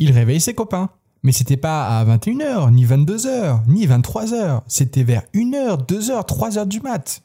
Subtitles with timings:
[0.00, 0.90] Il réveille ses copains.
[1.24, 4.62] Mais c'était pas à 21h, ni 22h, ni 23h.
[4.68, 7.20] C'était vers 1h, 2h, 3h du mat.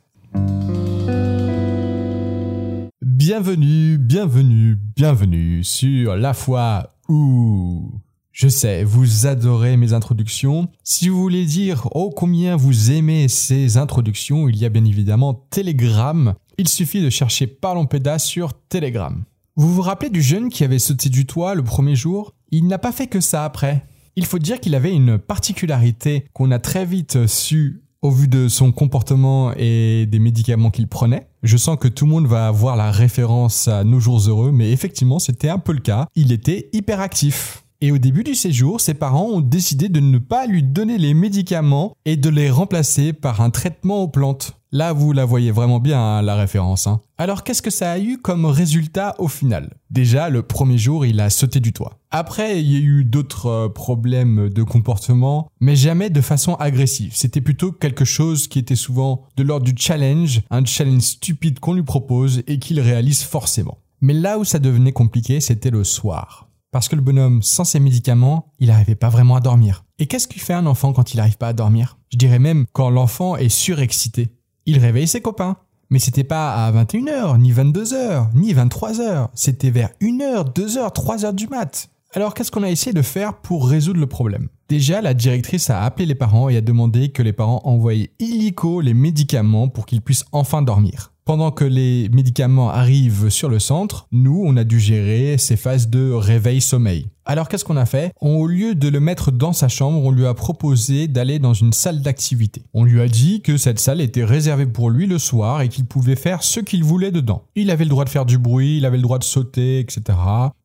[3.05, 7.91] Bienvenue, bienvenue, bienvenue sur La foi ou...
[8.31, 10.67] Je sais, vous adorez mes introductions.
[10.83, 15.45] Si vous voulez dire oh combien vous aimez ces introductions, il y a bien évidemment
[15.51, 16.33] Telegram.
[16.57, 19.23] Il suffit de chercher Parlons Pédas sur Telegram.
[19.55, 22.33] Vous vous rappelez du jeune qui avait sauté du toit le premier jour?
[22.55, 23.83] Il n'a pas fait que ça après.
[24.15, 28.47] Il faut dire qu'il avait une particularité qu'on a très vite su au vu de
[28.47, 31.25] son comportement et des médicaments qu'il prenait.
[31.41, 34.71] Je sens que tout le monde va avoir la référence à Nos jours heureux, mais
[34.71, 36.05] effectivement c'était un peu le cas.
[36.15, 37.63] Il était hyperactif.
[37.81, 41.15] Et au début du séjour, ses parents ont décidé de ne pas lui donner les
[41.15, 44.53] médicaments et de les remplacer par un traitement aux plantes.
[44.71, 46.87] Là, vous la voyez vraiment bien, hein, la référence.
[46.87, 47.01] Hein.
[47.17, 49.69] Alors, qu'est-ce que ça a eu comme résultat au final?
[49.91, 51.99] Déjà, le premier jour, il a sauté du toit.
[52.15, 57.13] Après, il y a eu d'autres euh, problèmes de comportement, mais jamais de façon agressive.
[57.15, 61.73] C'était plutôt quelque chose qui était souvent de l'ordre du challenge, un challenge stupide qu'on
[61.73, 63.79] lui propose et qu'il réalise forcément.
[63.99, 66.49] Mais là où ça devenait compliqué, c'était le soir.
[66.71, 69.83] Parce que le bonhomme, sans ses médicaments, il n'arrivait pas vraiment à dormir.
[69.97, 71.97] Et qu'est-ce qu'il fait un enfant quand il n'arrive pas à dormir?
[72.11, 74.29] Je dirais même quand l'enfant est surexcité.
[74.67, 75.57] Il réveille ses copains.
[75.89, 79.29] Mais c'était pas à 21h, ni 22h, ni 23h.
[79.35, 81.89] C'était vers 1h, 2h, 3h du mat.
[82.15, 84.47] Alors qu'est-ce qu'on a essayé de faire pour résoudre le problème?
[84.69, 88.81] Déjà, la directrice a appelé les parents et a demandé que les parents envoient illico
[88.81, 91.12] les médicaments pour qu'ils puissent enfin dormir.
[91.25, 95.87] Pendant que les médicaments arrivent sur le centre, nous, on a dû gérer ces phases
[95.87, 97.07] de réveil-sommeil.
[97.25, 98.11] Alors qu'est-ce qu'on a fait?
[98.19, 101.71] Au lieu de le mettre dans sa chambre, on lui a proposé d'aller dans une
[101.71, 102.63] salle d'activité.
[102.73, 105.85] On lui a dit que cette salle était réservée pour lui le soir et qu'il
[105.85, 107.43] pouvait faire ce qu'il voulait dedans.
[107.55, 110.17] Il avait le droit de faire du bruit, il avait le droit de sauter, etc.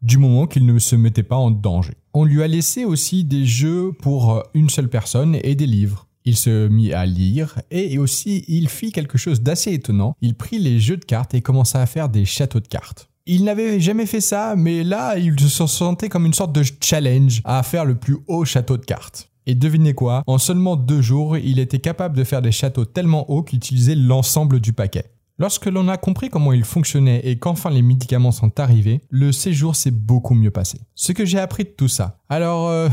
[0.03, 1.95] Du moment qu'il ne se mettait pas en danger.
[2.15, 6.08] On lui a laissé aussi des jeux pour une seule personne et des livres.
[6.29, 10.15] Il se mit à lire et aussi il fit quelque chose d'assez étonnant.
[10.21, 13.09] Il prit les jeux de cartes et commença à faire des châteaux de cartes.
[13.25, 17.41] Il n'avait jamais fait ça, mais là, il se sentait comme une sorte de challenge
[17.45, 19.31] à faire le plus haut château de cartes.
[19.47, 23.31] Et devinez quoi, en seulement deux jours, il était capable de faire des châteaux tellement
[23.31, 25.07] hauts qu'il utilisait l'ensemble du paquet.
[25.39, 29.77] Lorsque l'on a compris comment il fonctionnait et qu'enfin les médicaments sont arrivés, le séjour
[29.77, 30.79] s'est beaucoup mieux passé.
[30.95, 32.19] Ce que j'ai appris de tout ça.
[32.29, 32.91] Alors, euh,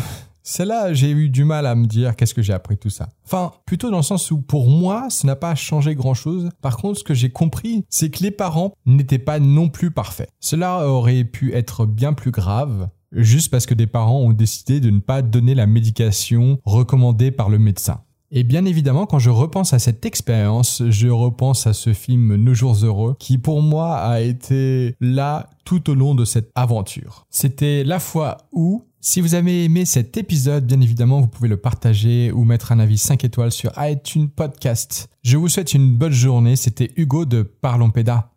[0.48, 3.10] c'est là j'ai eu du mal à me dire qu'est-ce que j'ai appris tout ça.
[3.26, 6.50] Enfin, plutôt dans le sens où pour moi, ça n'a pas changé grand-chose.
[6.62, 10.30] Par contre, ce que j'ai compris, c'est que les parents n'étaient pas non plus parfaits.
[10.40, 14.92] Cela aurait pu être bien plus grave juste parce que des parents ont décidé de
[14.92, 18.02] ne pas donner la médication recommandée par le médecin.
[18.32, 22.54] Et bien évidemment, quand je repense à cette expérience, je repense à ce film Nos
[22.54, 27.26] jours heureux, qui pour moi a été là tout au long de cette aventure.
[27.30, 31.58] C'était la fois où si vous avez aimé cet épisode, bien évidemment, vous pouvez le
[31.58, 35.10] partager ou mettre un avis 5 étoiles sur iTunes Podcast.
[35.22, 36.56] Je vous souhaite une bonne journée.
[36.56, 38.35] C'était Hugo de Parlons Pédas.